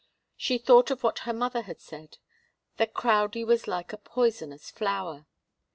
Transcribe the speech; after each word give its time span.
She 0.35 0.57
thought 0.57 0.89
of 0.89 1.03
what 1.03 1.19
her 1.29 1.31
mother 1.31 1.61
had 1.61 1.79
said 1.79 2.17
that 2.77 2.95
Crowdie 2.95 3.43
was 3.45 3.67
like 3.67 3.93
a 3.93 3.97
poisonous 3.97 4.71
flower. 4.71 5.27